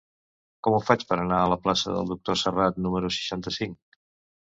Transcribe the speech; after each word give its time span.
Com 0.67 0.77
ho 0.77 0.77
faig 0.85 1.03
per 1.09 1.17
anar 1.23 1.41
a 1.41 1.51
la 1.51 1.57
plaça 1.65 1.93
del 1.95 2.09
Doctor 2.13 2.39
Serrat 2.45 2.81
número 2.87 3.13
seixanta-cinc? 3.19 4.01